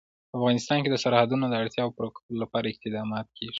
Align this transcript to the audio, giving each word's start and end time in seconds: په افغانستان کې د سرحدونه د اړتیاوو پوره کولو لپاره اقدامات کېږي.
په 0.29 0.35
افغانستان 0.39 0.77
کې 0.83 0.89
د 0.91 0.97
سرحدونه 1.03 1.45
د 1.47 1.53
اړتیاوو 1.61 1.95
پوره 1.95 2.09
کولو 2.15 2.35
لپاره 2.43 2.65
اقدامات 2.69 3.27
کېږي. 3.37 3.49